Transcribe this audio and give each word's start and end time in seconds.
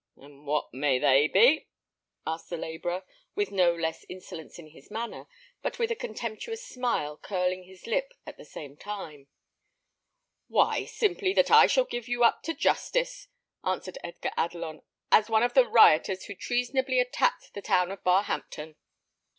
"And 0.17 0.47
what 0.47 0.73
may 0.73 0.97
they 0.97 1.27
be?" 1.27 1.67
asked 2.25 2.49
the 2.49 2.57
labourer, 2.57 3.03
with 3.35 3.51
no 3.51 3.71
less 3.75 4.03
insolence 4.09 4.57
in 4.57 4.69
his 4.69 4.89
manner, 4.89 5.27
but 5.61 5.77
with 5.77 5.91
a 5.91 5.95
contemptuous 5.95 6.65
smile 6.65 7.17
curling 7.17 7.65
his 7.65 7.85
lip 7.85 8.11
at 8.25 8.35
the 8.35 8.43
same 8.43 8.75
time. 8.75 9.27
"Why, 10.47 10.85
simply, 10.85 11.33
that 11.33 11.51
I 11.51 11.67
shall 11.67 11.85
give 11.85 12.07
you 12.07 12.23
up 12.23 12.41
to 12.45 12.55
justice," 12.55 13.27
answered 13.63 13.99
Edgar 14.03 14.31
Adelon, 14.35 14.81
"as 15.11 15.29
one 15.29 15.43
of 15.43 15.53
the 15.53 15.67
rioters 15.67 16.25
who 16.25 16.33
treasonably 16.33 16.99
attacked 16.99 17.53
the 17.53 17.61
town 17.61 17.91
of 17.91 18.03
Barhampton." 18.03 18.77